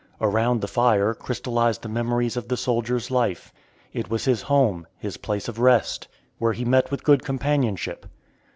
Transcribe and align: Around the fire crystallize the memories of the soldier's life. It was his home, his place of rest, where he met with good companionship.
Around 0.19 0.61
the 0.61 0.67
fire 0.67 1.13
crystallize 1.13 1.77
the 1.77 1.87
memories 1.87 2.35
of 2.35 2.47
the 2.47 2.57
soldier's 2.57 3.11
life. 3.11 3.53
It 3.93 4.09
was 4.09 4.25
his 4.25 4.41
home, 4.41 4.87
his 4.97 5.15
place 5.17 5.47
of 5.47 5.59
rest, 5.59 6.07
where 6.39 6.53
he 6.53 6.65
met 6.65 6.89
with 6.89 7.03
good 7.03 7.23
companionship. 7.23 8.07